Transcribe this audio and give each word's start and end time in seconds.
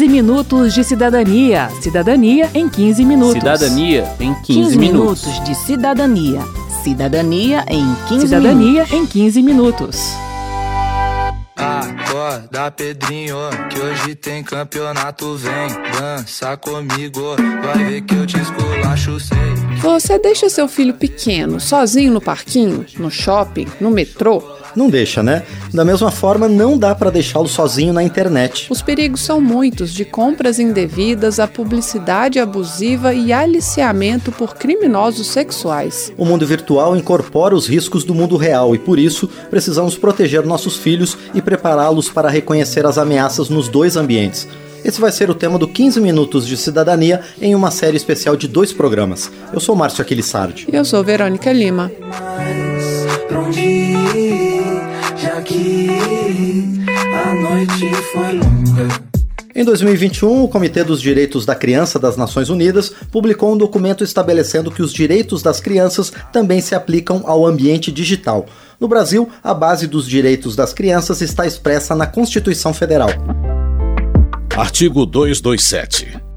15 0.00 0.08
minutos 0.08 0.72
de 0.72 0.82
cidadania. 0.82 1.68
Cidadania 1.82 2.48
em 2.54 2.66
15 2.70 3.04
minutos. 3.04 3.34
Cidadania 3.34 4.16
em 4.18 4.32
15, 4.32 4.44
15 4.46 4.78
minutos. 4.78 5.26
minutos 5.26 5.44
de 5.44 5.54
cidadania. 5.54 6.40
Cidadania 6.82 7.64
em 7.68 7.94
15 8.08 8.26
Cidadania 8.26 8.72
minutos. 8.84 8.92
em 8.94 9.06
15 9.06 9.42
minutos. 9.42 10.00
Acorda, 11.54 12.70
Pedrinho, 12.70 13.36
que 13.68 13.78
hoje 13.78 14.14
tem 14.14 14.42
campeonato. 14.42 15.36
Vem 15.36 15.68
dança 16.00 16.56
comigo, 16.56 17.36
vai 17.62 17.84
ver 17.84 18.00
que 18.00 18.14
eu 18.14 18.26
te 18.26 18.38
esculacho, 18.40 19.20
sei. 19.20 19.36
Você 19.82 20.18
deixa 20.18 20.48
seu 20.48 20.66
filho 20.66 20.94
pequeno 20.94 21.60
sozinho 21.60 22.10
no 22.10 22.22
parquinho, 22.22 22.86
no 22.96 23.10
shopping, 23.10 23.66
no 23.78 23.90
metrô? 23.90 24.42
Não 24.74 24.88
deixa, 24.88 25.22
né? 25.22 25.42
Da 25.72 25.84
mesma 25.84 26.10
forma, 26.10 26.48
não 26.48 26.78
dá 26.78 26.94
para 26.94 27.10
deixá-lo 27.10 27.48
sozinho 27.48 27.92
na 27.92 28.02
internet. 28.02 28.66
Os 28.70 28.82
perigos 28.82 29.20
são 29.20 29.40
muitos, 29.40 29.92
de 29.92 30.04
compras 30.04 30.58
indevidas 30.58 31.38
a 31.38 31.46
publicidade 31.46 32.38
abusiva 32.38 33.12
e 33.12 33.32
aliciamento 33.32 34.32
por 34.32 34.54
criminosos 34.54 35.28
sexuais. 35.28 36.12
O 36.16 36.24
mundo 36.24 36.46
virtual 36.46 36.96
incorpora 36.96 37.54
os 37.54 37.66
riscos 37.66 38.04
do 38.04 38.14
mundo 38.14 38.36
real 38.36 38.74
e, 38.74 38.78
por 38.78 38.98
isso, 38.98 39.28
precisamos 39.50 39.96
proteger 39.96 40.44
nossos 40.44 40.76
filhos 40.76 41.16
e 41.34 41.42
prepará-los 41.42 42.08
para 42.08 42.28
reconhecer 42.28 42.86
as 42.86 42.98
ameaças 42.98 43.48
nos 43.48 43.68
dois 43.68 43.96
ambientes. 43.96 44.46
Esse 44.84 45.00
vai 45.00 45.12
ser 45.12 45.28
o 45.30 45.34
tema 45.34 45.58
do 45.58 45.68
15 45.68 46.00
Minutos 46.00 46.46
de 46.46 46.56
Cidadania 46.56 47.20
em 47.40 47.54
uma 47.54 47.70
série 47.70 47.96
especial 47.96 48.36
de 48.36 48.48
dois 48.48 48.72
programas. 48.72 49.30
Eu 49.52 49.60
sou 49.60 49.76
Márcio 49.76 50.02
Aquilissardi. 50.02 50.66
E 50.72 50.76
eu 50.76 50.84
sou 50.84 51.04
Verônica 51.04 51.52
Lima. 51.52 51.90
A 57.14 57.34
noite 57.34 57.94
foi 58.12 58.32
longa. 58.32 59.10
Em 59.54 59.64
2021, 59.64 60.44
o 60.44 60.48
Comitê 60.48 60.82
dos 60.84 61.00
Direitos 61.02 61.44
da 61.44 61.54
Criança 61.54 61.98
das 61.98 62.16
Nações 62.16 62.48
Unidas 62.48 62.92
publicou 63.10 63.52
um 63.52 63.56
documento 63.56 64.02
estabelecendo 64.02 64.70
que 64.70 64.80
os 64.80 64.92
direitos 64.92 65.42
das 65.42 65.60
crianças 65.60 66.12
também 66.32 66.60
se 66.60 66.74
aplicam 66.74 67.22
ao 67.26 67.46
ambiente 67.46 67.92
digital. 67.92 68.46
No 68.78 68.88
Brasil, 68.88 69.28
a 69.42 69.52
base 69.52 69.86
dos 69.86 70.08
direitos 70.08 70.56
das 70.56 70.72
crianças 70.72 71.20
está 71.20 71.46
expressa 71.46 71.94
na 71.94 72.06
Constituição 72.06 72.72
Federal. 72.72 73.10
Artigo 74.56 75.04
227. 75.04 76.29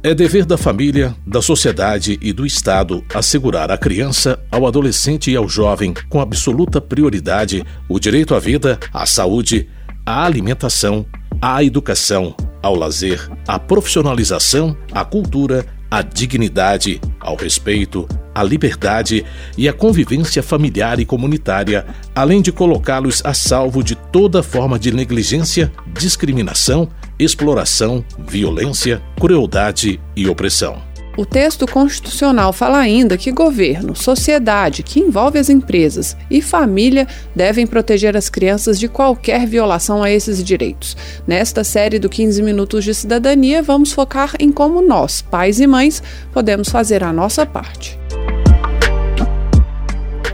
É 0.00 0.14
dever 0.14 0.44
da 0.44 0.56
família, 0.56 1.12
da 1.26 1.42
sociedade 1.42 2.20
e 2.22 2.32
do 2.32 2.46
Estado 2.46 3.04
assegurar 3.12 3.72
à 3.72 3.76
criança, 3.76 4.38
ao 4.48 4.64
adolescente 4.64 5.28
e 5.28 5.34
ao 5.34 5.48
jovem, 5.48 5.92
com 6.08 6.20
absoluta 6.20 6.80
prioridade, 6.80 7.64
o 7.88 7.98
direito 7.98 8.32
à 8.32 8.38
vida, 8.38 8.78
à 8.94 9.04
saúde, 9.04 9.68
à 10.06 10.24
alimentação, 10.24 11.04
à 11.42 11.64
educação, 11.64 12.32
ao 12.62 12.76
lazer, 12.76 13.28
à 13.46 13.58
profissionalização, 13.58 14.76
à 14.92 15.04
cultura, 15.04 15.66
à 15.90 16.00
dignidade, 16.00 17.00
ao 17.18 17.34
respeito, 17.34 18.06
à 18.32 18.44
liberdade 18.44 19.26
e 19.56 19.68
à 19.68 19.72
convivência 19.72 20.44
familiar 20.44 21.00
e 21.00 21.04
comunitária, 21.04 21.84
além 22.14 22.40
de 22.40 22.52
colocá-los 22.52 23.20
a 23.24 23.34
salvo 23.34 23.82
de 23.82 23.96
toda 23.96 24.44
forma 24.44 24.78
de 24.78 24.92
negligência, 24.92 25.72
discriminação, 25.92 26.88
exploração, 27.18 28.04
violência, 28.18 29.02
crueldade 29.18 30.00
e 30.14 30.28
opressão. 30.28 30.88
O 31.18 31.26
texto 31.26 31.66
constitucional 31.66 32.52
fala 32.52 32.78
ainda 32.78 33.18
que 33.18 33.32
governo, 33.32 33.96
sociedade, 33.96 34.84
que 34.84 35.00
envolve 35.00 35.36
as 35.36 35.50
empresas, 35.50 36.16
e 36.30 36.40
família 36.40 37.08
devem 37.34 37.66
proteger 37.66 38.16
as 38.16 38.28
crianças 38.28 38.78
de 38.78 38.86
qualquer 38.86 39.44
violação 39.44 40.00
a 40.04 40.12
esses 40.12 40.44
direitos. 40.44 40.96
Nesta 41.26 41.64
série 41.64 41.98
do 41.98 42.08
15 42.08 42.40
Minutos 42.40 42.84
de 42.84 42.94
Cidadania, 42.94 43.64
vamos 43.64 43.90
focar 43.90 44.36
em 44.38 44.52
como 44.52 44.80
nós, 44.80 45.20
pais 45.20 45.58
e 45.58 45.66
mães, 45.66 46.00
podemos 46.32 46.68
fazer 46.68 47.02
a 47.02 47.12
nossa 47.12 47.44
parte. 47.44 47.98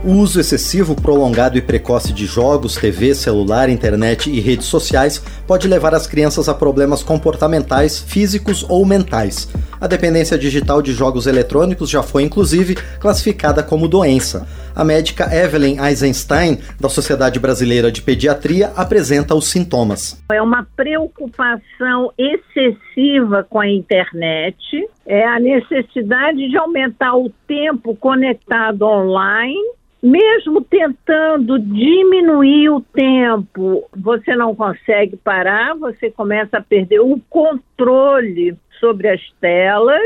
O 0.06 0.16
uso 0.18 0.38
excessivo, 0.38 0.94
prolongado 0.94 1.56
e 1.56 1.62
precoce 1.62 2.12
de 2.12 2.26
jogos, 2.26 2.76
TV, 2.76 3.14
celular, 3.14 3.70
internet 3.70 4.28
e 4.28 4.38
redes 4.38 4.66
sociais 4.66 5.18
pode 5.46 5.66
levar 5.66 5.94
as 5.94 6.06
crianças 6.06 6.46
a 6.46 6.54
problemas 6.54 7.02
comportamentais, 7.02 8.02
físicos 8.02 8.66
ou 8.68 8.84
mentais. 8.84 9.50
A 9.80 9.86
dependência 9.86 10.36
digital 10.36 10.82
de 10.82 10.92
jogos 10.92 11.26
eletrônicos 11.26 11.88
já 11.88 12.02
foi, 12.02 12.22
inclusive, 12.22 12.74
classificada 13.00 13.62
como 13.62 13.88
doença. 13.88 14.46
A 14.76 14.84
médica 14.84 15.34
Evelyn 15.34 15.78
Eisenstein, 15.82 16.58
da 16.78 16.90
Sociedade 16.90 17.40
Brasileira 17.40 17.90
de 17.90 18.02
Pediatria, 18.02 18.72
apresenta 18.76 19.34
os 19.34 19.46
sintomas. 19.46 20.22
É 20.30 20.42
uma 20.42 20.66
preocupação 20.76 22.12
excessiva 22.18 23.42
com 23.48 23.58
a 23.58 23.70
internet, 23.70 24.86
é 25.06 25.26
a 25.26 25.40
necessidade 25.40 26.46
de 26.46 26.58
aumentar 26.58 27.16
o 27.16 27.30
tempo 27.48 27.96
conectado 27.96 28.82
online 28.82 29.58
mesmo 30.04 30.60
tentando 30.60 31.58
diminuir 31.58 32.68
o 32.68 32.80
tempo, 32.82 33.88
você 33.96 34.36
não 34.36 34.54
consegue 34.54 35.16
parar, 35.16 35.74
você 35.74 36.10
começa 36.10 36.58
a 36.58 36.62
perder 36.62 37.00
o 37.00 37.18
controle 37.30 38.54
sobre 38.78 39.08
as 39.08 39.22
telas, 39.40 40.02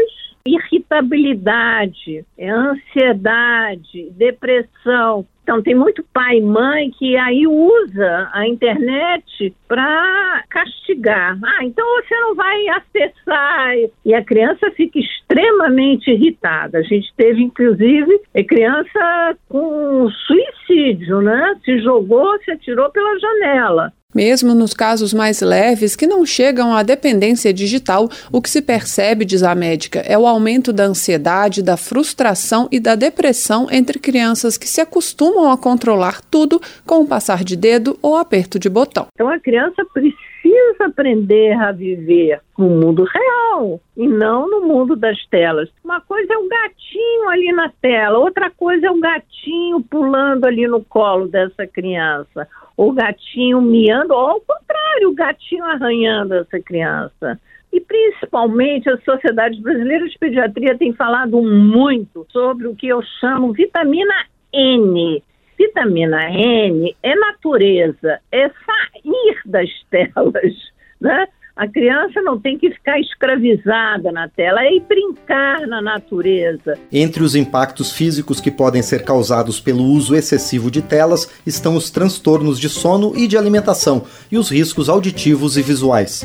irritabilidade, 0.47 2.25
ansiedade, 2.41 4.09
depressão. 4.13 5.27
Então, 5.49 5.63
tem 5.63 5.75
muito 5.75 6.05
pai 6.13 6.37
e 6.37 6.43
mãe 6.43 6.91
que 6.91 7.17
aí 7.17 7.47
usa 7.47 8.29
a 8.35 8.47
internet 8.47 9.57
para 9.67 10.45
castigar. 10.51 11.39
Ah, 11.43 11.65
então 11.65 11.87
você 11.97 12.15
não 12.21 12.35
vai 12.35 12.69
acessar. 12.69 13.75
E 14.05 14.13
a 14.13 14.23
criança 14.23 14.71
fica 14.73 14.99
extremamente 14.99 16.11
irritada. 16.11 16.77
A 16.77 16.83
gente 16.83 17.11
teve, 17.17 17.43
inclusive, 17.43 18.21
criança 18.47 19.39
com 19.49 20.11
suicídio, 20.11 21.23
né? 21.23 21.55
Se 21.65 21.81
jogou, 21.81 22.39
se 22.45 22.51
atirou 22.51 22.91
pela 22.91 23.19
janela. 23.19 23.95
Mesmo 24.15 24.55
nos 24.55 24.73
casos 24.73 25.13
mais 25.13 25.43
leves, 25.43 25.95
que 25.95 26.07
não 26.07 26.25
chegam 26.25 26.75
à 26.75 26.83
dependência 26.83 27.53
digital, 27.53 28.09
o 28.33 28.41
que 28.41 28.49
se 28.49 28.63
percebe, 28.63 29.23
diz 29.23 29.43
a 29.43 29.55
médica, 29.55 29.99
é 30.01 30.17
o 30.17 30.27
aumento 30.27 30.73
da 30.73 30.85
ansiedade, 30.85 31.63
da 31.63 31.77
frustração 31.77 32.67
e 32.73 32.81
da 32.81 32.95
depressão 32.95 33.67
entre 33.71 33.99
crianças 33.99 34.57
que 34.57 34.67
se 34.67 34.81
acostumam 34.81 35.53
a 35.53 35.59
controlar 35.59 36.23
tudo 36.23 36.59
com 36.87 37.03
o 37.03 37.07
passar 37.07 37.45
de 37.45 37.55
dedo 37.55 37.99
ou 38.01 38.17
aperto 38.17 38.59
de 38.59 38.71
botão. 38.71 39.09
Então 39.13 39.29
a 39.29 39.39
criança 39.39 39.85
precisa 39.93 40.87
aprender 40.87 41.53
a 41.53 41.71
viver 41.71 42.41
no 42.57 42.71
mundo 42.71 43.05
real 43.05 43.79
e 43.95 44.09
não 44.09 44.51
no 44.51 44.67
mundo 44.67 44.97
das 44.97 45.23
telas. 45.27 45.69
Uma 45.85 46.01
coisa 46.01 46.33
é 46.33 46.39
o 46.39 46.49
gatinho 46.49 47.29
ali 47.29 47.53
na 47.53 47.71
tela, 47.83 48.19
outra 48.19 48.51
coisa 48.51 48.87
é 48.87 48.91
o 48.91 48.99
gatinho 48.99 49.83
pulando 49.83 50.47
ali 50.47 50.67
no 50.67 50.83
colo 50.83 51.29
dessa 51.29 51.67
criança 51.67 52.49
o 52.79 52.93
gatinho 52.93 53.61
miando, 53.61 54.15
ou 54.15 54.29
ao 54.29 54.41
contrário, 54.41 55.11
o 55.11 55.15
gatinho 55.15 55.65
arranhando 55.65 56.35
essa 56.35 56.61
criança. 56.61 57.39
E 57.73 57.81
principalmente 57.81 58.89
as 58.89 59.03
sociedades 59.03 59.59
brasileiras 59.61 60.13
de 60.13 60.19
pediatria 60.19 60.79
têm 60.79 60.93
falado 60.93 61.43
muito 61.43 62.25
sobre 62.31 62.69
o 62.69 62.77
que 62.77 62.87
eu 62.87 63.03
chamo 63.21 63.53
vitamina 63.53 64.15
N. 64.53 65.21
Vitamina 65.59 66.31
N 66.31 66.97
é 67.03 67.17
natureza, 67.17 68.21
é 68.31 68.49
sair 68.49 69.41
das 69.45 69.69
telas, 69.91 70.55
né? 71.01 71.27
A 71.59 71.67
criança 71.67 72.23
não 72.23 72.39
tem 72.39 72.57
que 72.57 72.71
ficar 72.71 73.01
escravizada 73.01 74.13
na 74.13 74.29
tela, 74.29 74.63
é 74.63 74.77
ir 74.77 74.85
brincar 74.89 75.67
na 75.67 75.83
natureza. 75.83 76.79
Entre 76.93 77.21
os 77.21 77.35
impactos 77.35 77.91
físicos 77.91 78.41
que 78.41 78.49
podem 78.49 78.81
ser 78.81 79.03
causados 79.03 79.59
pelo 79.59 79.83
uso 79.83 80.15
excessivo 80.15 80.71
de 80.71 80.81
telas 80.81 81.29
estão 81.45 81.75
os 81.75 81.91
transtornos 81.91 82.61
de 82.61 82.69
sono 82.69 83.13
e 83.17 83.27
de 83.27 83.37
alimentação 83.37 84.05
e 84.31 84.39
os 84.39 84.51
riscos 84.51 84.89
auditivos 84.89 85.57
e 85.57 85.63
visuais. 85.63 86.25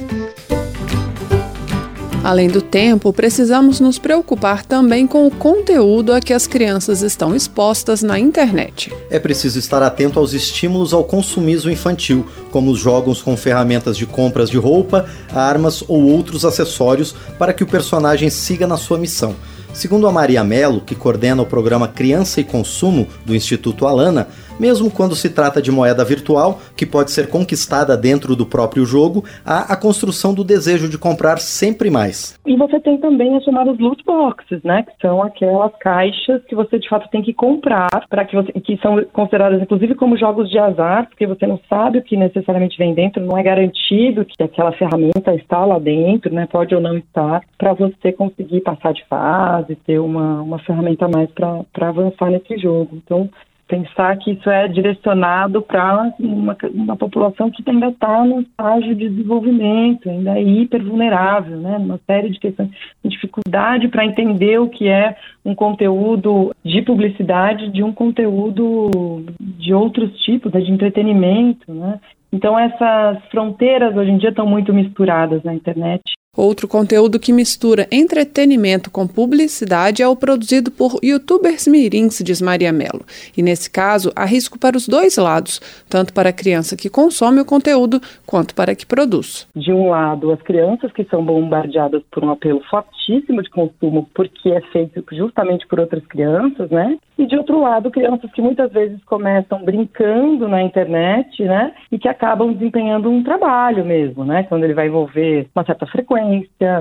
Além 2.24 2.48
do 2.48 2.62
tempo, 2.62 3.12
precisamos 3.12 3.82
nos 3.82 4.00
preocupar 4.00 4.64
também 4.64 5.06
com 5.06 5.28
o 5.28 5.32
conteúdo 5.32 6.14
a 6.14 6.22
que 6.22 6.32
as 6.32 6.48
crianças 6.48 7.02
estão 7.02 7.36
expostas 7.36 8.02
na 8.02 8.18
internet. 8.18 8.94
É 9.10 9.20
preciso 9.20 9.60
estar 9.60 9.84
atento 9.84 10.20
aos 10.20 10.32
estímulos 10.32 10.94
ao 10.94 11.04
consumismo 11.04 11.70
infantil, 11.70 12.26
como 12.50 12.72
os 12.72 12.80
jogos 12.80 13.22
com 13.22 13.36
ferramentas 13.36 13.98
de 13.98 14.06
compras 14.06 14.50
de 14.50 14.58
roupa, 14.58 15.06
armas 15.34 15.84
ou 15.86 16.02
outros 16.02 16.46
acessórios 16.46 17.14
para 17.38 17.52
que 17.52 17.64
o 17.64 17.68
personagem 17.68 18.30
siga 18.30 18.66
na 18.66 18.78
sua 18.78 18.98
missão. 18.98 19.36
Segundo 19.74 20.08
a 20.08 20.12
Maria 20.12 20.44
Mello, 20.44 20.82
que 20.82 20.94
coordena 20.94 21.42
o 21.42 21.48
programa 21.48 21.88
Criança 21.88 22.40
e 22.40 22.44
Consumo 22.44 23.08
do 23.26 23.36
Instituto 23.36 23.88
Alana, 23.88 24.28
mesmo 24.60 24.92
quando 24.92 25.16
se 25.16 25.34
trata 25.34 25.60
de 25.60 25.72
moeda 25.72 26.06
virtual, 26.06 26.60
que 26.78 26.86
pode 26.86 27.12
ser 27.12 27.28
conquistada 27.28 27.98
dentro 27.98 28.36
do 28.36 28.46
próprio 28.46 28.86
jogo, 28.86 29.24
há 29.44 29.74
a 29.74 29.76
construção 29.76 30.34
do 30.34 30.44
desejo 30.44 30.88
de 30.88 30.98
comprar 30.98 31.40
sempre 31.40 31.90
mais. 31.90 32.40
E 32.46 32.56
você 32.56 32.80
tem 32.80 32.98
também 32.98 33.36
as 33.36 33.44
chamadas 33.44 33.78
loot 33.80 34.04
boxes, 34.06 34.62
né, 34.64 34.84
que 34.84 34.94
são 35.02 35.24
aquelas 35.24 35.72
caixas 35.80 36.44
que 36.48 36.56
você 36.56 36.78
de 36.78 36.88
fato 36.88 37.10
tem 37.10 37.22
que 37.22 37.34
comprar 37.34 37.90
para 38.10 38.26
que 38.26 38.36
você 38.36 38.52
que 38.54 38.78
são 38.78 39.04
consideradas 39.12 39.62
inclusive 39.62 39.96
como 39.96 40.18
jogos 40.18 40.50
de 40.50 40.60
azar, 40.60 41.08
porque 41.08 41.26
você 41.26 41.48
não 41.48 41.60
sabe 41.68 41.98
o 41.98 42.04
que 42.04 42.16
necessariamente 42.16 42.78
vem 42.78 42.94
dentro, 42.94 43.26
não 43.26 43.38
é 43.38 43.44
garantido 43.44 44.26
que 44.26 44.44
aquela 44.44 44.72
ferramenta 44.74 45.34
está 45.34 45.66
lá 45.66 45.80
dentro, 45.80 46.34
né, 46.34 46.48
pode 46.52 46.76
ou 46.76 46.82
não 46.82 46.98
estar, 46.98 47.42
para 47.58 47.74
você 47.74 48.12
conseguir 48.12 48.62
passar 48.62 48.94
de 48.94 49.04
fase, 49.06 49.63
ter 49.64 50.00
uma, 50.00 50.42
uma 50.42 50.60
ferramenta 50.60 51.06
a 51.06 51.10
mais 51.10 51.30
para 51.32 51.88
avançar 51.88 52.30
nesse 52.30 52.58
jogo. 52.58 52.96
Então, 52.96 53.30
pensar 53.68 54.16
que 54.18 54.32
isso 54.32 54.50
é 54.50 54.68
direcionado 54.68 55.62
para 55.62 56.12
uma, 56.20 56.56
uma, 56.74 56.96
população 56.96 57.50
que 57.50 57.64
ainda 57.68 57.88
está 57.88 58.24
no 58.24 58.42
estágio 58.42 58.94
de 58.94 59.10
desenvolvimento, 59.10 60.10
ainda 60.10 60.38
é 60.38 60.44
hiper 60.44 60.84
vulnerável, 60.84 61.58
né? 61.58 61.78
Uma 61.78 62.00
série 62.06 62.30
de 62.30 62.40
questões, 62.40 62.70
dificuldade 63.04 63.88
para 63.88 64.06
entender 64.06 64.60
o 64.60 64.70
que 64.70 64.88
é 64.88 65.16
um 65.46 65.56
conteúdo 65.56 66.54
de 66.64 66.82
publicidade 66.82 67.72
de 67.72 67.82
um 67.82 67.92
conteúdo 67.92 69.26
de 69.40 69.74
outros 69.74 70.16
tipos, 70.20 70.52
né? 70.52 70.62
de 70.62 70.72
entretenimento, 70.72 71.74
né? 71.74 72.00
Então 72.32 72.58
essas 72.58 73.24
fronteiras 73.32 73.96
hoje 73.96 74.12
em 74.12 74.18
dia 74.18 74.30
estão 74.30 74.46
muito 74.46 74.74
misturadas 74.74 75.44
na 75.44 75.54
internet 75.54 76.02
Outro 76.36 76.68
conteúdo 76.68 77.20
que 77.20 77.32
mistura 77.32 77.88
entretenimento 77.92 78.90
com 78.90 79.06
publicidade 79.06 80.02
é 80.02 80.08
o 80.08 80.16
produzido 80.16 80.72
por 80.72 80.98
youtubers 81.04 81.68
mirins, 81.68 82.24
diz 82.24 82.42
Maria 82.42 82.74
Mello. 82.74 83.06
E 83.38 83.44
nesse 83.44 83.70
caso, 83.70 84.12
há 84.16 84.26
risco 84.26 84.58
para 84.58 84.76
os 84.76 84.88
dois 84.88 85.16
lados, 85.16 85.62
tanto 85.88 86.12
para 86.12 86.30
a 86.30 86.34
criança 86.34 86.76
que 86.76 86.90
consome 86.90 87.40
o 87.40 87.46
conteúdo 87.46 88.02
quanto 88.26 88.56
para 88.56 88.72
a 88.72 88.76
que 88.76 88.84
produz. 88.84 89.48
De 89.56 89.72
um 89.72 89.92
lado, 89.92 90.32
as 90.32 90.42
crianças 90.42 90.92
que 90.92 91.04
são 91.04 91.24
bombardeadas 91.24 92.02
por 92.10 92.24
um 92.26 92.32
apelo 92.32 92.64
fortíssimo 92.68 93.44
de 93.44 93.52
consumo, 93.52 94.10
porque 94.16 94.50
é 94.50 94.62
feito 94.72 95.06
justamente 95.12 95.68
por 95.68 95.82
outras 95.82 96.04
crianças, 96.08 96.68
né? 96.72 96.98
E 97.16 97.28
de 97.28 97.38
outro 97.38 97.62
lado, 97.62 97.92
crianças 97.92 98.32
que 98.32 98.42
muitas 98.42 98.72
vezes 98.72 98.98
começam 99.04 99.64
brincando 99.64 100.48
na 100.48 100.64
internet, 100.64 101.44
né? 101.44 101.76
E 101.92 102.00
que 102.00 102.08
acabam 102.08 102.52
desempenhando 102.54 103.08
um 103.08 103.24
trabalho 103.24 103.86
mesmo, 103.86 104.26
né? 104.26 104.42
Quando 104.50 104.64
ele 104.64 104.74
vai 104.74 104.88
envolver 104.88 105.48
uma 105.56 105.64
certa 105.64 105.86
frequência, 105.86 106.23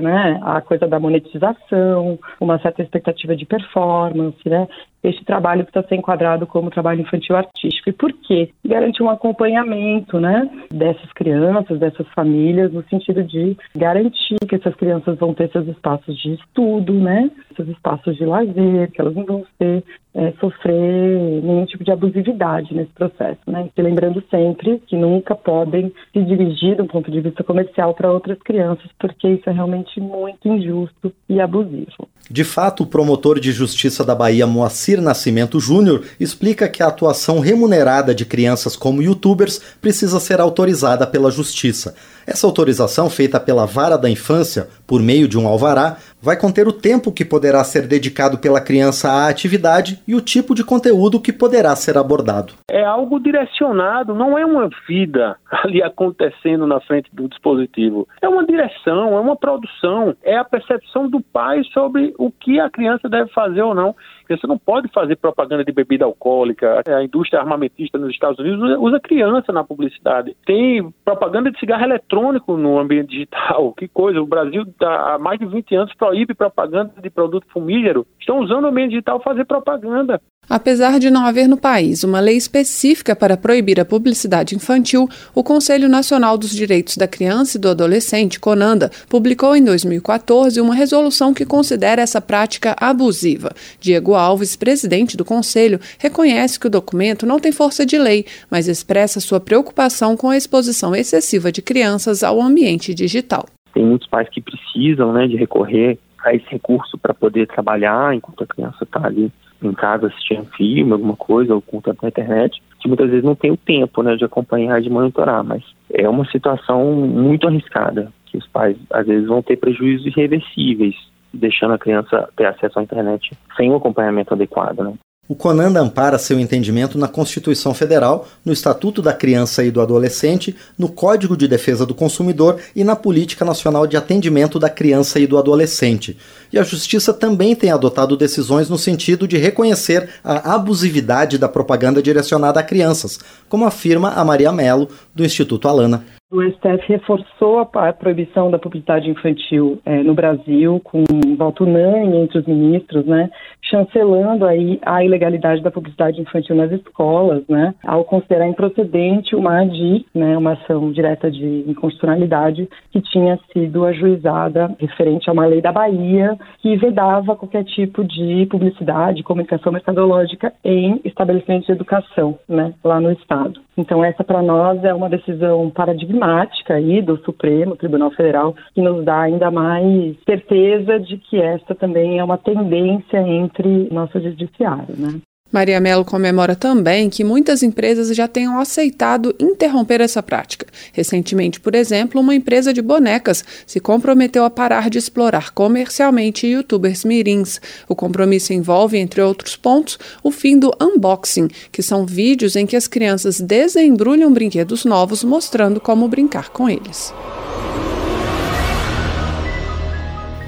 né? 0.01 0.39
A 0.43 0.61
coisa 0.61 0.87
da 0.87 0.99
monetização, 0.99 2.19
uma 2.39 2.59
certa 2.59 2.81
expectativa 2.81 3.35
de 3.35 3.45
performance, 3.45 4.37
né? 4.47 4.67
Este 5.03 5.25
trabalho 5.25 5.65
precisa 5.65 5.85
ser 5.87 5.95
enquadrado 5.95 6.47
como 6.47 6.69
trabalho 6.69 7.01
infantil 7.01 7.35
artístico. 7.35 7.89
E 7.89 7.93
por 7.93 8.13
quê? 8.13 8.49
Garantir 8.65 9.03
um 9.03 9.09
acompanhamento, 9.09 10.19
né? 10.19 10.49
Dessas 10.71 11.11
crianças, 11.13 11.79
dessas 11.79 12.07
famílias, 12.09 12.71
no 12.71 12.83
sentido 12.83 13.23
de 13.23 13.57
garantir 13.75 14.37
que 14.47 14.55
essas 14.55 14.73
crianças 14.75 15.17
vão 15.17 15.33
ter 15.33 15.49
seus 15.51 15.67
espaços 15.67 16.17
de 16.17 16.33
estudo, 16.35 16.93
né? 16.93 17.29
Seus 17.55 17.67
espaços 17.67 18.15
de 18.15 18.25
lazer, 18.25 18.91
que 18.91 19.01
elas 19.01 19.13
não 19.13 19.25
vão 19.25 19.45
ser 19.57 19.83
é, 20.15 20.31
sofrer 20.39 21.41
nenhum 21.43 21.65
tipo 21.65 21.83
de 21.83 21.91
abusividade 21.91 22.73
nesse 22.73 22.91
processo, 22.93 23.41
né? 23.47 23.69
E 23.75 23.81
lembrando 23.81 24.23
sempre 24.29 24.79
que 24.87 24.95
nunca 24.95 25.35
podem 25.35 25.91
se 26.11 26.23
dirigir, 26.23 26.77
do 26.77 26.85
ponto 26.85 27.09
de 27.11 27.19
vista 27.19 27.43
comercial, 27.43 27.93
para 27.93 28.11
outras 28.11 28.37
crianças, 28.39 28.89
porque 28.99 29.27
isso 29.27 29.49
é 29.49 29.53
realmente 29.53 29.99
muito 29.99 30.47
injusto 30.47 31.11
e 31.27 31.41
abusivo. 31.41 32.07
De 32.29 32.43
fato, 32.43 32.83
o 32.83 32.87
promotor 32.87 33.39
de 33.39 33.51
justiça 33.51 34.03
da 34.03 34.15
Bahia, 34.15 34.47
Moacir 34.47 35.01
Nascimento 35.01 35.59
Júnior, 35.59 36.03
explica 36.19 36.69
que 36.69 36.81
a 36.81 36.87
atuação 36.87 37.39
remunerada 37.39 38.15
de 38.15 38.25
crianças 38.25 38.75
como 38.75 39.01
youtubers 39.01 39.59
precisa 39.81 40.19
ser 40.19 40.39
autorizada 40.39 41.05
pela 41.05 41.29
justiça. 41.29 41.93
Essa 42.25 42.47
autorização, 42.47 43.09
feita 43.09 43.37
pela 43.37 43.65
Vara 43.65 43.97
da 43.97 44.09
Infância, 44.09 44.67
por 44.87 45.01
meio 45.01 45.27
de 45.27 45.37
um 45.37 45.45
alvará, 45.45 45.97
vai 46.21 46.37
conter 46.37 46.65
o 46.67 46.71
tempo 46.71 47.11
que 47.11 47.25
poderá 47.25 47.61
ser 47.65 47.85
dedicado 47.85 48.37
pela 48.37 48.61
criança 48.61 49.09
à 49.09 49.27
atividade 49.27 50.01
e 50.07 50.15
o 50.15 50.21
tipo 50.21 50.55
de 50.55 50.63
conteúdo 50.63 51.19
que 51.19 51.33
poderá 51.33 51.75
ser 51.75 51.97
abordado. 51.97 52.53
É 52.71 52.81
algo 52.81 53.19
direcionado, 53.19 54.15
não 54.15 54.37
é 54.37 54.45
uma 54.45 54.69
vida 54.87 55.35
ali 55.51 55.83
acontecendo 55.83 56.65
na 56.65 56.79
frente 56.79 57.09
do 57.13 57.27
dispositivo. 57.27 58.07
É 58.21 58.29
uma 58.29 58.45
direção, 58.45 59.17
é 59.17 59.19
uma 59.19 59.35
produção, 59.35 60.15
é 60.23 60.37
a 60.37 60.45
percepção 60.45 61.09
do 61.09 61.19
pai 61.19 61.61
sobre 61.73 62.13
o 62.17 62.31
que 62.31 62.57
a 62.57 62.69
criança 62.69 63.09
deve 63.09 63.29
fazer 63.31 63.61
ou 63.61 63.75
não. 63.75 63.93
Você 64.29 64.47
não 64.47 64.57
pode 64.57 64.87
fazer 64.87 65.17
propaganda 65.17 65.65
de 65.65 65.71
bebida 65.73 66.05
alcoólica. 66.05 66.81
A 66.87 67.03
indústria 67.03 67.41
armamentista 67.41 67.97
nos 67.97 68.11
Estados 68.11 68.39
Unidos 68.39 68.77
usa, 68.79 68.99
criança 68.99 69.51
na 69.51 69.63
publicidade. 69.63 70.35
Tem 70.45 70.89
propaganda 71.03 71.51
de 71.51 71.59
cigarro 71.59 71.83
eletrônico 71.83 72.12
no 72.13 72.79
ambiente 72.79 73.09
digital. 73.09 73.73
Que 73.73 73.87
coisa. 73.87 74.21
O 74.21 74.25
Brasil, 74.25 74.63
há 74.81 75.17
mais 75.19 75.39
de 75.39 75.45
20 75.45 75.75
anos, 75.75 75.93
proíbe 75.95 76.33
propaganda 76.33 76.93
de 77.01 77.09
produto 77.09 77.45
fumígero. 77.51 78.05
Estão 78.19 78.39
usando 78.39 78.65
o 78.65 78.67
ambiente 78.67 78.91
digital 78.91 79.21
fazer 79.21 79.45
propaganda. 79.45 80.21
Apesar 80.49 80.99
de 80.99 81.09
não 81.09 81.25
haver 81.25 81.47
no 81.47 81.57
país 81.57 82.03
uma 82.03 82.19
lei 82.19 82.35
específica 82.35 83.15
para 83.15 83.37
proibir 83.37 83.79
a 83.79 83.85
publicidade 83.85 84.55
infantil, 84.55 85.07
o 85.33 85.43
Conselho 85.43 85.87
Nacional 85.87 86.37
dos 86.37 86.51
Direitos 86.51 86.97
da 86.97 87.07
Criança 87.07 87.57
e 87.57 87.61
do 87.61 87.69
Adolescente, 87.69 88.39
CONANDA, 88.39 88.91
publicou 89.09 89.55
em 89.55 89.63
2014 89.63 90.59
uma 90.59 90.75
resolução 90.75 91.33
que 91.33 91.45
considera 91.45 92.01
essa 92.01 92.19
prática 92.19 92.75
abusiva. 92.79 93.51
Diego 93.79 94.15
Alves, 94.15 94.55
presidente 94.55 95.15
do 95.15 95.23
Conselho, 95.23 95.79
reconhece 95.97 96.59
que 96.59 96.67
o 96.67 96.71
documento 96.71 97.25
não 97.25 97.39
tem 97.39 97.51
força 97.51 97.85
de 97.85 97.97
lei, 97.97 98.25
mas 98.51 98.67
expressa 98.67 99.21
sua 99.21 99.39
preocupação 99.39 100.17
com 100.17 100.29
a 100.29 100.37
exposição 100.37 100.93
excessiva 100.93 101.51
de 101.51 101.61
crianças 101.61 102.21
ao 102.21 102.41
ambiente 102.41 102.93
digital. 102.93 103.45
Tem 103.73 103.85
muitos 103.85 104.07
pais 104.07 104.27
que 104.29 104.41
precisam 104.41 105.13
né, 105.13 105.25
de 105.25 105.37
recorrer 105.37 105.97
a 106.23 106.33
esse 106.33 106.45
recurso 106.49 106.97
para 106.97 107.13
poder 107.13 107.47
trabalhar 107.47 108.15
enquanto 108.15 108.43
a 108.43 108.47
criança 108.47 108.83
está 108.83 109.05
ali 109.05 109.31
em 109.67 109.73
casa 109.73 110.07
assistindo 110.07 110.45
filme, 110.55 110.91
alguma 110.91 111.15
coisa, 111.15 111.53
ou 111.53 111.61
com 111.61 111.81
tempo 111.81 111.99
na 112.01 112.09
internet, 112.09 112.61
que 112.79 112.87
muitas 112.87 113.09
vezes 113.09 113.23
não 113.23 113.35
tem 113.35 113.51
o 113.51 113.57
tempo 113.57 114.01
né, 114.03 114.15
de 114.15 114.25
acompanhar, 114.25 114.81
de 114.81 114.89
monitorar, 114.89 115.43
mas 115.43 115.63
é 115.91 116.07
uma 116.07 116.25
situação 116.25 116.93
muito 116.93 117.47
arriscada, 117.47 118.11
que 118.25 118.37
os 118.37 118.47
pais 118.47 118.77
às 118.91 119.05
vezes 119.05 119.27
vão 119.27 119.41
ter 119.41 119.57
prejuízos 119.57 120.07
irreversíveis, 120.07 120.95
deixando 121.33 121.73
a 121.73 121.79
criança 121.79 122.29
ter 122.35 122.45
acesso 122.45 122.79
à 122.79 122.83
internet 122.83 123.31
sem 123.55 123.71
um 123.71 123.75
acompanhamento 123.75 124.33
adequado. 124.33 124.79
Né? 124.79 124.93
O 125.25 125.35
CONANDA 125.35 125.79
ampara 125.79 126.17
seu 126.17 126.37
entendimento 126.37 126.97
na 126.97 127.07
Constituição 127.07 127.73
Federal, 127.73 128.27
no 128.43 128.51
Estatuto 128.51 129.01
da 129.01 129.13
Criança 129.13 129.63
e 129.63 129.71
do 129.71 129.79
Adolescente, 129.79 130.53
no 130.77 130.89
Código 130.89 131.37
de 131.37 131.47
Defesa 131.47 131.85
do 131.85 131.95
Consumidor 131.95 132.59
e 132.75 132.83
na 132.83 132.93
Política 132.93 133.45
Nacional 133.45 133.87
de 133.87 133.95
Atendimento 133.95 134.59
da 134.59 134.69
Criança 134.69 135.21
e 135.21 135.25
do 135.25 135.37
Adolescente. 135.37 136.17
E 136.51 136.59
a 136.59 136.63
Justiça 136.63 137.13
também 137.13 137.55
tem 137.55 137.71
adotado 137.71 138.17
decisões 138.17 138.69
no 138.69 138.77
sentido 138.77 139.25
de 139.25 139.37
reconhecer 139.37 140.09
a 140.21 140.55
abusividade 140.55 141.37
da 141.37 141.47
propaganda 141.47 142.03
direcionada 142.03 142.59
a 142.59 142.63
crianças, 142.63 143.17
como 143.47 143.65
afirma 143.65 144.09
a 144.09 144.25
Maria 144.25 144.51
Mello, 144.51 144.89
do 145.15 145.23
Instituto 145.23 145.69
Alana. 145.69 146.03
O 146.33 146.41
STF 146.41 146.87
reforçou 146.87 147.59
a, 147.59 147.93
proibição 147.93 148.49
da 148.49 148.57
publicidade 148.57 149.07
infantil 149.07 149.79
é, 149.85 150.01
no 150.01 150.15
Brasil, 150.15 150.81
com 150.83 151.03
voto 151.37 151.63
unânime 151.63 152.17
entre 152.17 152.39
os 152.39 152.47
ministros, 152.47 153.05
né, 153.05 153.29
chancelando 153.61 154.43
aí 154.43 154.79
a 154.81 155.05
ilegalidade 155.05 155.61
da 155.61 155.69
publicidade 155.69 156.19
infantil 156.19 156.55
nas 156.55 156.71
escolas, 156.71 157.43
né, 157.47 157.75
ao 157.83 158.03
considerar 158.03 158.47
improcedente 158.47 159.35
uma 159.35 159.61
ADI, 159.61 160.07
né, 160.11 160.35
uma 160.35 160.53
ação 160.53 160.91
direta 160.91 161.29
de 161.29 161.65
inconstitucionalidade, 161.67 162.67
que 162.91 162.99
tinha 162.99 163.37
sido 163.53 163.85
ajuizada 163.85 164.75
referente 164.79 165.29
a 165.29 165.33
uma 165.33 165.45
lei 165.45 165.61
da 165.61 165.71
Bahia 165.71 166.35
que 166.63 166.75
vedava 166.77 167.35
qualquer 167.35 167.63
tipo 167.63 168.03
de 168.03 168.47
publicidade, 168.47 169.21
comunicação 169.21 169.71
mercadológica 169.71 170.51
em 170.63 170.99
estabelecimentos 171.05 171.67
de 171.67 171.73
educação, 171.73 172.39
né, 172.49 172.73
lá 172.83 172.99
no 172.99 173.11
Estado. 173.11 173.61
Então, 173.77 174.03
essa 174.03 174.23
para 174.23 174.41
nós 174.41 174.83
é 174.83 174.93
uma 174.93 175.09
decisão 175.09 175.69
paradigmática 175.69 176.75
aí 176.75 177.01
do 177.01 177.17
Supremo 177.23 177.75
Tribunal 177.75 178.11
Federal 178.11 178.55
que 178.73 178.81
nos 178.81 179.03
dá 179.03 179.21
ainda 179.21 179.49
mais 179.49 180.15
certeza 180.23 180.99
de 180.99 181.17
que 181.17 181.41
esta 181.41 181.73
também 181.73 182.19
é 182.19 182.23
uma 182.23 182.37
tendência 182.37 183.17
entre 183.17 183.89
nosso 183.91 184.19
judiciário, 184.19 184.95
né? 184.97 185.19
Maria 185.53 185.79
Mello 185.79 186.03
comemora 186.03 186.55
também 186.55 187.11
que 187.11 187.23
muitas 187.23 187.61
empresas 187.61 188.07
já 188.15 188.27
tenham 188.27 188.59
aceitado 188.59 189.35
interromper 189.39 190.01
essa 190.01 190.23
prática. 190.23 190.65
Recentemente, 190.91 191.59
por 191.59 191.75
exemplo, 191.75 192.19
uma 192.19 192.33
empresa 192.33 192.73
de 192.73 192.81
bonecas 192.81 193.45
se 193.67 193.79
comprometeu 193.79 194.43
a 194.43 194.49
parar 194.49 194.89
de 194.89 194.97
explorar 194.97 195.51
comercialmente 195.51 196.47
youtubers 196.47 197.05
mirins. 197.05 197.61
O 197.87 197.95
compromisso 197.95 198.51
envolve, 198.51 198.97
entre 198.97 199.21
outros 199.21 199.55
pontos, 199.55 199.99
o 200.23 200.31
fim 200.31 200.57
do 200.57 200.73
unboxing, 200.81 201.47
que 201.71 201.83
são 201.83 202.03
vídeos 202.03 202.55
em 202.55 202.65
que 202.65 202.75
as 202.75 202.87
crianças 202.87 203.39
desembrulham 203.39 204.33
brinquedos 204.33 204.83
novos 204.85 205.23
mostrando 205.23 205.79
como 205.79 206.07
brincar 206.07 206.49
com 206.49 206.67
eles. 206.67 207.13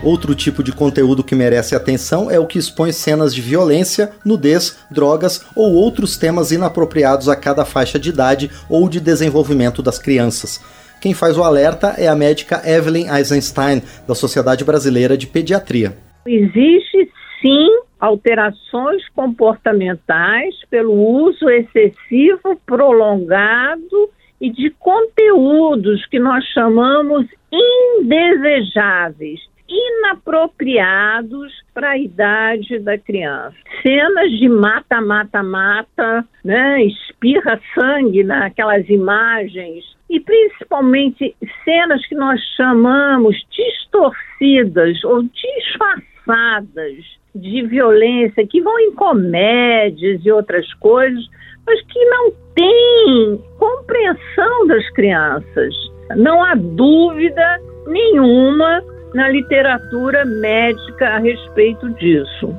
Outro 0.05 0.35
tipo 0.35 0.61
de 0.61 0.71
conteúdo 0.71 1.23
que 1.23 1.33
merece 1.33 1.75
atenção 1.75 2.29
é 2.29 2.39
o 2.39 2.45
que 2.45 2.59
expõe 2.59 2.91
cenas 2.91 3.33
de 3.33 3.41
violência, 3.41 4.11
nudez, 4.23 4.85
drogas 4.91 5.43
ou 5.55 5.73
outros 5.73 6.15
temas 6.15 6.51
inapropriados 6.51 7.27
a 7.27 7.35
cada 7.35 7.65
faixa 7.65 7.97
de 7.97 8.09
idade 8.09 8.51
ou 8.69 8.87
de 8.87 8.99
desenvolvimento 8.99 9.81
das 9.81 9.97
crianças. 9.97 10.63
Quem 11.01 11.15
faz 11.15 11.39
o 11.39 11.43
alerta 11.43 11.95
é 11.97 12.07
a 12.07 12.15
médica 12.15 12.61
Evelyn 12.63 13.07
Eisenstein, 13.09 13.81
da 14.07 14.13
Sociedade 14.13 14.63
Brasileira 14.63 15.17
de 15.17 15.25
Pediatria. 15.25 15.97
Existe 16.27 17.09
sim 17.41 17.67
alterações 17.99 19.09
comportamentais 19.09 20.53
pelo 20.69 20.93
uso 20.93 21.49
excessivo, 21.49 22.61
prolongado 22.63 24.11
e 24.39 24.51
de 24.51 24.69
conteúdos 24.69 26.05
que 26.05 26.19
nós 26.19 26.45
chamamos 26.53 27.25
indesejáveis 27.51 29.39
inapropriados 29.75 31.51
para 31.73 31.91
a 31.91 31.97
idade 31.97 32.79
da 32.79 32.97
criança. 32.97 33.55
Cenas 33.81 34.31
de 34.31 34.47
mata, 34.47 35.01
mata, 35.01 35.43
mata, 35.43 36.25
né? 36.43 36.83
espirra 36.83 37.59
sangue 37.73 38.23
naquelas 38.23 38.87
imagens 38.89 39.83
e 40.09 40.19
principalmente 40.19 41.35
cenas 41.63 42.05
que 42.07 42.15
nós 42.15 42.39
chamamos 42.55 43.35
distorcidas 43.51 45.03
ou 45.03 45.23
disfarçadas 45.23 47.03
de 47.33 47.63
violência 47.63 48.47
que 48.47 48.61
vão 48.61 48.79
em 48.79 48.93
comédias 48.93 50.21
e 50.23 50.31
outras 50.31 50.71
coisas, 50.75 51.25
mas 51.65 51.81
que 51.87 52.05
não 52.05 52.31
têm 52.55 53.43
compreensão 53.57 54.67
das 54.67 54.89
crianças. 54.91 55.75
Não 56.15 56.41
há 56.43 56.55
dúvida 56.55 57.59
nenhuma 57.87 58.81
na 59.15 59.29
literatura 59.29 60.25
médica 60.25 61.07
a 61.07 61.19
respeito 61.19 61.89
disso. 61.93 62.53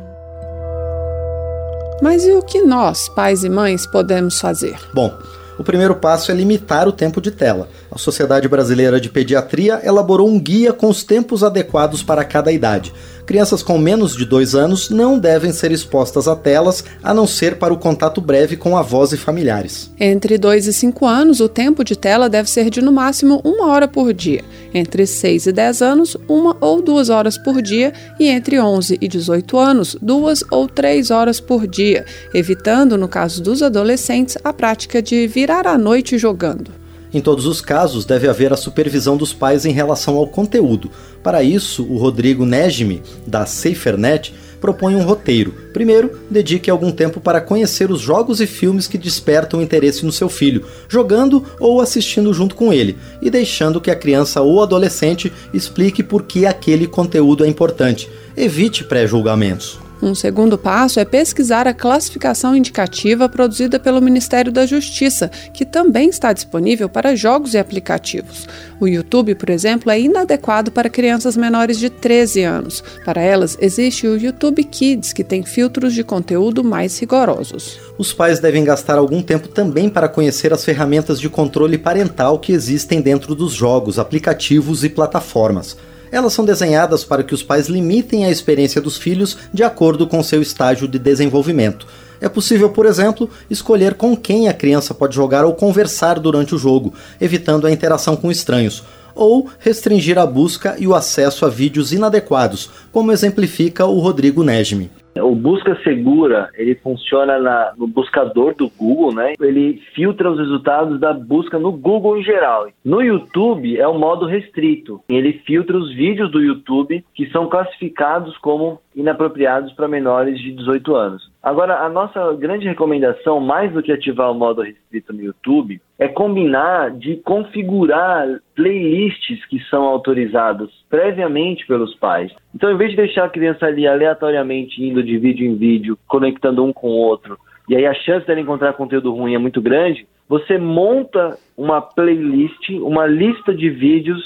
Mas 2.00 2.26
e 2.26 2.32
o 2.32 2.42
que 2.42 2.62
nós, 2.62 3.10
pais 3.10 3.44
e 3.44 3.50
mães, 3.50 3.86
podemos 3.86 4.40
fazer? 4.40 4.74
Bom, 4.92 5.14
o 5.58 5.62
primeiro 5.62 5.94
passo 5.94 6.32
é 6.32 6.34
limitar 6.34 6.88
o 6.88 6.92
tempo 6.92 7.20
de 7.20 7.30
tela. 7.30 7.68
A 7.96 7.98
Sociedade 7.98 8.46
Brasileira 8.46 9.00
de 9.00 9.08
Pediatria 9.08 9.80
elaborou 9.82 10.28
um 10.28 10.38
guia 10.38 10.70
com 10.70 10.90
os 10.90 11.02
tempos 11.02 11.42
adequados 11.42 12.02
para 12.02 12.26
cada 12.26 12.52
idade. 12.52 12.92
Crianças 13.24 13.62
com 13.62 13.78
menos 13.78 14.14
de 14.14 14.26
dois 14.26 14.54
anos 14.54 14.90
não 14.90 15.18
devem 15.18 15.50
ser 15.50 15.72
expostas 15.72 16.28
a 16.28 16.36
telas, 16.36 16.84
a 17.02 17.14
não 17.14 17.26
ser 17.26 17.56
para 17.56 17.72
o 17.72 17.78
contato 17.78 18.20
breve 18.20 18.54
com 18.54 18.76
avós 18.76 19.12
e 19.12 19.16
familiares. 19.16 19.90
Entre 19.98 20.36
2 20.36 20.66
e 20.66 20.74
5 20.74 21.06
anos, 21.06 21.40
o 21.40 21.48
tempo 21.48 21.82
de 21.82 21.96
tela 21.96 22.28
deve 22.28 22.50
ser 22.50 22.68
de 22.68 22.82
no 22.82 22.92
máximo 22.92 23.40
uma 23.42 23.68
hora 23.68 23.88
por 23.88 24.12
dia. 24.12 24.44
Entre 24.74 25.06
6 25.06 25.46
e 25.46 25.52
10 25.52 25.80
anos, 25.80 26.18
uma 26.28 26.54
ou 26.60 26.82
duas 26.82 27.08
horas 27.08 27.38
por 27.38 27.62
dia. 27.62 27.94
E 28.20 28.28
entre 28.28 28.60
11 28.60 28.98
e 29.00 29.08
18 29.08 29.56
anos, 29.56 29.96
duas 30.02 30.44
ou 30.50 30.68
três 30.68 31.10
horas 31.10 31.40
por 31.40 31.66
dia, 31.66 32.04
evitando, 32.34 32.98
no 32.98 33.08
caso 33.08 33.42
dos 33.42 33.62
adolescentes, 33.62 34.36
a 34.44 34.52
prática 34.52 35.00
de 35.00 35.26
virar 35.26 35.66
a 35.66 35.78
noite 35.78 36.18
jogando. 36.18 36.84
Em 37.12 37.20
todos 37.20 37.46
os 37.46 37.60
casos, 37.60 38.04
deve 38.04 38.28
haver 38.28 38.52
a 38.52 38.56
supervisão 38.56 39.16
dos 39.16 39.32
pais 39.32 39.64
em 39.64 39.72
relação 39.72 40.16
ao 40.16 40.26
conteúdo. 40.26 40.90
Para 41.22 41.42
isso, 41.42 41.84
o 41.84 41.96
Rodrigo 41.96 42.44
Nejmi, 42.44 43.02
da 43.26 43.46
SaferNet, 43.46 44.34
propõe 44.60 44.96
um 44.96 45.02
roteiro. 45.02 45.54
Primeiro, 45.72 46.18
dedique 46.30 46.70
algum 46.70 46.90
tempo 46.90 47.20
para 47.20 47.40
conhecer 47.40 47.90
os 47.90 48.00
jogos 48.00 48.40
e 48.40 48.46
filmes 48.46 48.86
que 48.86 48.98
despertam 48.98 49.62
interesse 49.62 50.04
no 50.04 50.12
seu 50.12 50.28
filho, 50.28 50.64
jogando 50.88 51.44
ou 51.60 51.80
assistindo 51.80 52.32
junto 52.34 52.54
com 52.54 52.72
ele, 52.72 52.96
e 53.22 53.30
deixando 53.30 53.80
que 53.80 53.90
a 53.90 53.96
criança 53.96 54.40
ou 54.40 54.62
adolescente 54.62 55.32
explique 55.52 56.02
por 56.02 56.24
que 56.24 56.46
aquele 56.46 56.86
conteúdo 56.86 57.44
é 57.44 57.48
importante. 57.48 58.10
Evite 58.36 58.84
pré-julgamentos. 58.84 59.85
Um 60.02 60.14
segundo 60.14 60.58
passo 60.58 61.00
é 61.00 61.04
pesquisar 61.04 61.66
a 61.66 61.72
classificação 61.72 62.54
indicativa 62.54 63.28
produzida 63.28 63.80
pelo 63.80 64.00
Ministério 64.00 64.52
da 64.52 64.66
Justiça, 64.66 65.30
que 65.54 65.64
também 65.64 66.10
está 66.10 66.32
disponível 66.32 66.88
para 66.88 67.16
jogos 67.16 67.54
e 67.54 67.58
aplicativos. 67.58 68.46
O 68.78 68.86
YouTube, 68.86 69.34
por 69.34 69.48
exemplo, 69.48 69.90
é 69.90 69.98
inadequado 69.98 70.70
para 70.70 70.90
crianças 70.90 71.36
menores 71.36 71.78
de 71.78 71.88
13 71.88 72.42
anos. 72.42 72.84
Para 73.04 73.22
elas, 73.22 73.56
existe 73.60 74.06
o 74.06 74.18
YouTube 74.18 74.62
Kids, 74.64 75.14
que 75.14 75.24
tem 75.24 75.42
filtros 75.42 75.94
de 75.94 76.04
conteúdo 76.04 76.62
mais 76.62 76.98
rigorosos. 77.00 77.78
Os 77.96 78.12
pais 78.12 78.38
devem 78.38 78.64
gastar 78.64 78.98
algum 78.98 79.22
tempo 79.22 79.48
também 79.48 79.88
para 79.88 80.08
conhecer 80.08 80.52
as 80.52 80.64
ferramentas 80.64 81.18
de 81.18 81.30
controle 81.30 81.78
parental 81.78 82.38
que 82.38 82.52
existem 82.52 83.00
dentro 83.00 83.34
dos 83.34 83.54
jogos, 83.54 83.98
aplicativos 83.98 84.84
e 84.84 84.90
plataformas. 84.90 85.76
Elas 86.10 86.32
são 86.32 86.44
desenhadas 86.44 87.04
para 87.04 87.22
que 87.22 87.34
os 87.34 87.42
pais 87.42 87.68
limitem 87.68 88.24
a 88.24 88.30
experiência 88.30 88.80
dos 88.80 88.96
filhos 88.96 89.36
de 89.52 89.62
acordo 89.62 90.06
com 90.06 90.22
seu 90.22 90.40
estágio 90.40 90.86
de 90.86 90.98
desenvolvimento. 90.98 91.86
É 92.20 92.28
possível, 92.28 92.70
por 92.70 92.86
exemplo, 92.86 93.28
escolher 93.50 93.94
com 93.94 94.16
quem 94.16 94.48
a 94.48 94.54
criança 94.54 94.94
pode 94.94 95.14
jogar 95.14 95.44
ou 95.44 95.54
conversar 95.54 96.18
durante 96.18 96.54
o 96.54 96.58
jogo, 96.58 96.94
evitando 97.20 97.66
a 97.66 97.70
interação 97.70 98.16
com 98.16 98.30
estranhos, 98.30 98.82
ou 99.14 99.48
restringir 99.58 100.18
a 100.18 100.26
busca 100.26 100.76
e 100.78 100.86
o 100.86 100.94
acesso 100.94 101.44
a 101.44 101.48
vídeos 101.48 101.92
inadequados, 101.92 102.70
como 102.92 103.12
exemplifica 103.12 103.84
o 103.86 103.98
Rodrigo 103.98 104.42
Nejmi. 104.42 104.90
O 105.22 105.34
busca 105.34 105.76
segura, 105.82 106.50
ele 106.54 106.74
funciona 106.74 107.38
na, 107.38 107.72
no 107.76 107.86
buscador 107.86 108.54
do 108.54 108.68
Google, 108.68 109.14
né? 109.14 109.34
Ele 109.40 109.80
filtra 109.94 110.30
os 110.30 110.38
resultados 110.38 111.00
da 111.00 111.12
busca 111.12 111.58
no 111.58 111.72
Google 111.72 112.18
em 112.18 112.22
geral. 112.22 112.68
No 112.84 113.02
YouTube 113.02 113.76
é 113.76 113.86
o 113.86 113.98
modo 113.98 114.26
restrito. 114.26 115.00
Ele 115.08 115.32
filtra 115.44 115.76
os 115.76 115.94
vídeos 115.94 116.30
do 116.30 116.40
YouTube 116.40 117.04
que 117.14 117.30
são 117.30 117.48
classificados 117.48 118.36
como 118.38 118.80
inapropriados 118.94 119.72
para 119.72 119.88
menores 119.88 120.40
de 120.40 120.52
18 120.52 120.94
anos. 120.94 121.30
Agora, 121.46 121.84
a 121.84 121.88
nossa 121.88 122.32
grande 122.32 122.66
recomendação, 122.66 123.38
mais 123.38 123.72
do 123.72 123.80
que 123.80 123.92
ativar 123.92 124.32
o 124.32 124.34
modo 124.34 124.62
restrito 124.62 125.12
no 125.12 125.22
YouTube, 125.22 125.80
é 125.96 126.08
combinar 126.08 126.90
de 126.90 127.18
configurar 127.18 128.26
playlists 128.56 129.46
que 129.46 129.60
são 129.70 129.84
autorizadas 129.84 130.68
previamente 130.90 131.64
pelos 131.64 131.94
pais. 131.94 132.32
Então, 132.52 132.68
em 132.72 132.76
vez 132.76 132.90
de 132.90 132.96
deixar 132.96 133.26
a 133.26 133.28
criança 133.28 133.64
ali 133.64 133.86
aleatoriamente 133.86 134.82
indo 134.82 135.04
de 135.04 135.16
vídeo 135.18 135.46
em 135.46 135.54
vídeo, 135.54 135.96
conectando 136.08 136.64
um 136.64 136.72
com 136.72 136.88
o 136.88 136.98
outro, 136.98 137.38
e 137.68 137.76
aí 137.76 137.86
a 137.86 137.94
chance 137.94 138.26
dela 138.26 138.40
encontrar 138.40 138.72
conteúdo 138.72 139.14
ruim 139.14 139.36
é 139.36 139.38
muito 139.38 139.62
grande, 139.62 140.04
você 140.28 140.58
monta 140.58 141.38
uma 141.56 141.80
playlist, 141.80 142.70
uma 142.70 143.06
lista 143.06 143.54
de 143.54 143.70
vídeos 143.70 144.20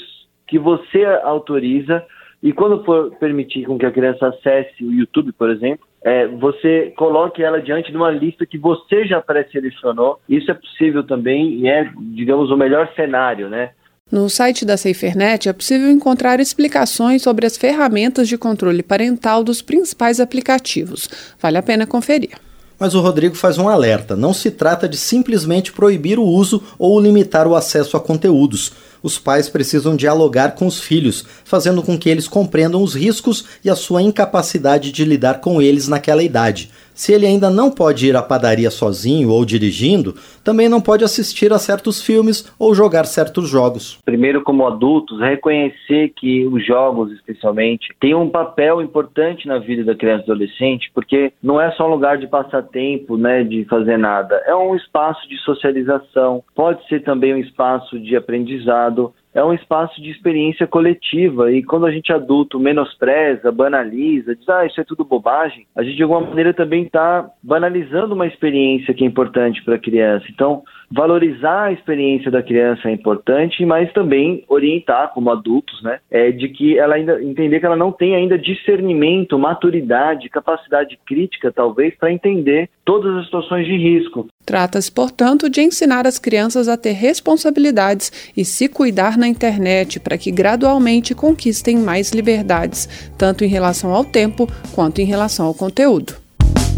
que 0.47 0.57
você 0.57 1.05
autoriza 1.21 2.03
e 2.41 2.51
quando 2.51 2.83
for 2.83 3.11
permitir 3.19 3.67
com 3.67 3.77
que 3.77 3.85
a 3.85 3.91
criança 3.91 4.29
acesse 4.29 4.83
o 4.83 4.91
YouTube, 4.91 5.31
por 5.33 5.51
exemplo, 5.51 5.85
é, 6.03 6.27
você 6.27 6.93
coloque 6.97 7.43
ela 7.43 7.61
diante 7.61 7.91
de 7.91 7.97
uma 7.97 8.09
lista 8.09 8.45
que 8.45 8.57
você 8.57 9.05
já 9.05 9.21
pré-selecionou. 9.21 10.19
Isso 10.27 10.49
é 10.49 10.53
possível 10.53 11.03
também 11.03 11.59
e 11.59 11.67
é, 11.67 11.91
digamos, 12.13 12.49
o 12.49 12.57
melhor 12.57 12.91
cenário, 12.95 13.49
né? 13.49 13.71
No 14.11 14.29
site 14.29 14.65
da 14.65 14.75
SaferNet 14.75 15.47
é 15.47 15.53
possível 15.53 15.89
encontrar 15.89 16.41
explicações 16.41 17.21
sobre 17.21 17.45
as 17.45 17.55
ferramentas 17.55 18.27
de 18.27 18.37
controle 18.37 18.83
parental 18.83 19.41
dos 19.41 19.61
principais 19.61 20.19
aplicativos. 20.19 21.07
Vale 21.39 21.57
a 21.57 21.63
pena 21.63 21.87
conferir. 21.87 22.31
Mas 22.77 22.95
o 22.95 22.99
Rodrigo 22.99 23.35
faz 23.35 23.57
um 23.57 23.69
alerta: 23.69 24.15
não 24.15 24.33
se 24.33 24.51
trata 24.51 24.89
de 24.89 24.97
simplesmente 24.97 25.71
proibir 25.71 26.17
o 26.19 26.25
uso 26.25 26.61
ou 26.77 26.99
limitar 26.99 27.47
o 27.47 27.55
acesso 27.55 27.95
a 27.95 28.01
conteúdos 28.01 28.73
os 29.03 29.17
pais 29.17 29.49
precisam 29.49 29.95
dialogar 29.95 30.55
com 30.55 30.67
os 30.67 30.79
filhos, 30.79 31.25
fazendo 31.43 31.81
com 31.81 31.97
que 31.97 32.09
eles 32.09 32.27
compreendam 32.27 32.81
os 32.81 32.95
riscos 32.95 33.59
e 33.63 33.69
a 33.69 33.75
sua 33.75 34.01
incapacidade 34.01 34.91
de 34.91 35.05
lidar 35.05 35.41
com 35.41 35.61
eles 35.61 35.87
naquela 35.87 36.23
idade. 36.23 36.69
Se 36.93 37.13
ele 37.13 37.25
ainda 37.25 37.49
não 37.49 37.71
pode 37.71 38.07
ir 38.07 38.15
à 38.15 38.21
padaria 38.21 38.69
sozinho 38.69 39.29
ou 39.29 39.45
dirigindo, 39.45 40.13
também 40.43 40.67
não 40.67 40.81
pode 40.81 41.03
assistir 41.03 41.51
a 41.53 41.57
certos 41.57 42.01
filmes 42.01 42.53
ou 42.59 42.75
jogar 42.75 43.05
certos 43.05 43.49
jogos. 43.49 43.99
Primeiro, 44.03 44.43
como 44.43 44.67
adultos, 44.67 45.19
reconhecer 45.19 46.09
que 46.15 46.45
os 46.45 46.65
jogos, 46.65 47.11
especialmente, 47.13 47.87
têm 47.99 48.13
um 48.13 48.29
papel 48.29 48.81
importante 48.81 49.47
na 49.47 49.57
vida 49.57 49.83
da 49.83 49.95
criança 49.95 50.25
e 50.27 50.31
adolescente, 50.31 50.91
porque 50.93 51.31
não 51.41 51.59
é 51.59 51.71
só 51.71 51.87
um 51.87 51.91
lugar 51.91 52.17
de 52.17 52.27
passatempo, 52.27 53.17
né, 53.17 53.43
de 53.43 53.65
fazer 53.65 53.97
nada. 53.97 54.35
É 54.45 54.55
um 54.55 54.75
espaço 54.75 55.27
de 55.27 55.37
socialização, 55.39 56.43
pode 56.53 56.85
ser 56.87 57.03
também 57.03 57.33
um 57.33 57.39
espaço 57.39 57.99
de 57.99 58.15
aprendizado 58.15 58.90
é 59.33 59.43
um 59.43 59.53
espaço 59.53 60.01
de 60.01 60.09
experiência 60.09 60.67
coletiva 60.67 61.51
e 61.51 61.63
quando 61.63 61.85
a 61.85 61.91
gente 61.91 62.11
adulto 62.11 62.59
menospreza, 62.59 63.51
banaliza, 63.51 64.35
diz 64.35 64.47
ah, 64.49 64.65
isso 64.65 64.79
é 64.79 64.83
tudo 64.83 65.05
bobagem, 65.05 65.65
a 65.75 65.83
gente 65.83 65.95
de 65.95 66.03
alguma 66.03 66.21
maneira 66.21 66.53
também 66.53 66.83
está 66.83 67.29
banalizando 67.41 68.13
uma 68.13 68.27
experiência 68.27 68.93
que 68.93 69.03
é 69.03 69.07
importante 69.07 69.63
para 69.63 69.75
a 69.75 69.79
criança. 69.79 70.25
Então, 70.29 70.63
valorizar 70.91 71.63
a 71.63 71.71
experiência 71.71 72.29
da 72.29 72.43
criança 72.43 72.89
é 72.89 72.91
importante, 72.91 73.65
mas 73.65 73.91
também 73.93 74.43
orientar 74.49 75.13
como 75.13 75.31
adultos, 75.31 75.81
né, 75.81 75.99
é 76.09 76.31
de 76.31 76.49
que 76.49 76.77
ela 76.77 76.95
ainda 76.95 77.23
entender 77.23 77.59
que 77.59 77.65
ela 77.65 77.77
não 77.77 77.91
tem 77.91 78.15
ainda 78.15 78.37
discernimento, 78.37 79.39
maturidade, 79.39 80.29
capacidade 80.29 80.99
crítica 81.05 81.51
talvez 81.51 81.95
para 81.95 82.11
entender 82.11 82.69
todas 82.83 83.15
as 83.15 83.25
situações 83.25 83.65
de 83.65 83.77
risco. 83.77 84.27
Trata-se, 84.51 84.91
portanto, 84.91 85.49
de 85.49 85.61
ensinar 85.61 86.05
as 86.05 86.19
crianças 86.19 86.67
a 86.67 86.75
ter 86.75 86.91
responsabilidades 86.91 88.11
e 88.35 88.43
se 88.43 88.67
cuidar 88.67 89.17
na 89.17 89.25
internet 89.25 89.97
para 89.97 90.17
que 90.17 90.29
gradualmente 90.29 91.15
conquistem 91.15 91.77
mais 91.77 92.11
liberdades, 92.11 92.89
tanto 93.17 93.45
em 93.45 93.47
relação 93.47 93.93
ao 93.93 94.03
tempo 94.03 94.49
quanto 94.73 94.99
em 94.99 95.05
relação 95.05 95.45
ao 95.45 95.53
conteúdo. 95.53 96.15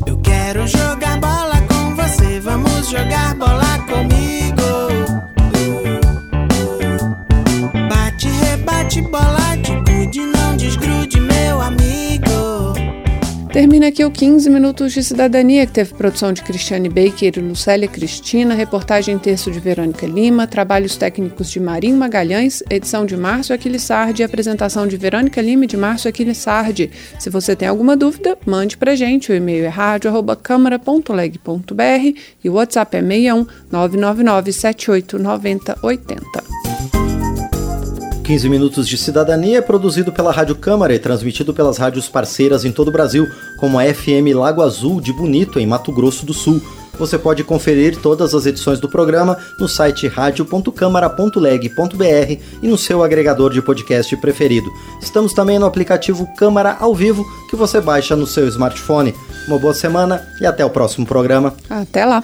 Eu 0.05 0.19
quero 0.19 0.67
jogar 0.67 1.19
bola 1.19 1.59
com 1.67 1.95
você, 1.95 2.39
vamos 2.41 2.87
jogar 2.91 3.33
bola 3.39 3.52
Termina 13.53 13.87
aqui 13.89 14.03
o 14.03 14.09
15 14.09 14.49
Minutos 14.49 14.93
de 14.93 15.03
Cidadania, 15.03 15.67
que 15.67 15.73
teve 15.73 15.93
produção 15.93 16.33
de 16.33 16.41
Cristiane 16.41 16.89
Baker 16.89 17.37
e 17.37 17.39
Lucélia 17.39 17.87
Cristina, 17.87 18.55
reportagem 18.55 19.19
texto 19.19 19.51
de 19.51 19.59
Verônica 19.59 20.07
Lima, 20.07 20.47
trabalhos 20.47 20.97
técnicos 20.97 21.51
de 21.51 21.59
Marinho 21.59 21.95
Magalhães, 21.95 22.63
edição 22.67 23.05
de 23.05 23.15
Márcio 23.15 23.53
Aquilissardi 23.53 24.23
e 24.23 24.25
apresentação 24.25 24.87
de 24.87 24.97
Verônica 24.97 25.39
Lima 25.39 25.65
e 25.65 25.67
de 25.67 25.77
Márcio 25.77 26.09
Aquilissardi. 26.09 26.89
Se 27.19 27.29
você 27.29 27.55
tem 27.55 27.67
alguma 27.67 27.95
dúvida, 27.95 28.35
mande 28.43 28.75
pra 28.75 28.95
gente. 28.95 29.31
O 29.31 29.35
e-mail 29.35 29.65
é 29.65 29.69
rádio.câmara.leg.br 29.69 32.19
e 32.43 32.49
o 32.49 32.53
WhatsApp 32.53 32.97
é 32.97 33.01
61 33.01 33.45
999 33.71 34.51
78 34.51 35.19
90 35.19 35.77
80. 35.83 36.52
15 38.23 38.47
Minutos 38.47 38.87
de 38.87 38.97
Cidadania 38.97 39.57
é 39.57 39.61
produzido 39.61 40.09
pela 40.11 40.31
Rádio 40.31 40.55
Câmara 40.55 40.95
e 40.95 40.99
transmitido 40.99 41.53
pelas 41.53 41.77
rádios 41.77 42.07
parceiras 42.07 42.63
em 42.63 42.71
todo 42.71 42.87
o 42.87 42.91
Brasil, 42.91 43.29
como 43.57 43.77
a 43.77 43.83
FM 43.83 44.33
Lago 44.33 44.61
Azul 44.61 45.01
de 45.01 45.11
Bonito, 45.11 45.59
em 45.59 45.67
Mato 45.67 45.91
Grosso 45.91 46.25
do 46.25 46.33
Sul. 46.33 46.61
Você 46.97 47.17
pode 47.17 47.43
conferir 47.43 47.97
todas 47.97 48.33
as 48.33 48.45
edições 48.45 48.79
do 48.79 48.87
programa 48.87 49.37
no 49.59 49.67
site 49.67 50.07
radio.câmara.leg.br 50.07 52.41
e 52.61 52.67
no 52.67 52.77
seu 52.77 53.03
agregador 53.03 53.51
de 53.51 53.61
podcast 53.61 54.15
preferido. 54.17 54.71
Estamos 55.01 55.33
também 55.33 55.59
no 55.59 55.65
aplicativo 55.65 56.25
Câmara 56.37 56.77
ao 56.79 56.95
Vivo, 56.95 57.25
que 57.49 57.57
você 57.57 57.81
baixa 57.81 58.15
no 58.15 58.25
seu 58.25 58.47
smartphone. 58.47 59.13
Uma 59.47 59.59
boa 59.59 59.73
semana 59.73 60.25
e 60.39 60.45
até 60.45 60.63
o 60.63 60.69
próximo 60.69 61.05
programa. 61.05 61.53
Até 61.69 62.05
lá! 62.05 62.23